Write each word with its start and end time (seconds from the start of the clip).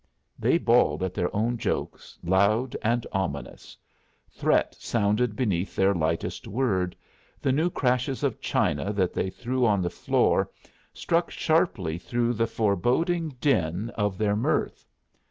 They 0.39 0.57
bawled 0.57 1.03
at 1.03 1.13
their 1.13 1.29
own 1.35 1.59
jokes, 1.59 2.17
loud 2.23 2.75
and 2.81 3.05
ominous; 3.11 3.77
threat 4.31 4.73
sounded 4.79 5.35
beneath 5.35 5.75
their 5.75 5.93
lightest 5.93 6.47
word, 6.47 6.95
the 7.39 7.51
new 7.51 7.69
crashes 7.69 8.23
of 8.23 8.41
china 8.41 8.93
that 8.93 9.13
they 9.13 9.29
threw 9.29 9.63
on 9.63 9.83
the 9.83 9.91
floor 9.91 10.49
struck 10.91 11.29
sharply 11.29 11.99
through 11.99 12.33
the 12.33 12.47
foreboding 12.47 13.35
din 13.39 13.91
of 13.91 14.17
their 14.17 14.35
mirth. 14.35 14.87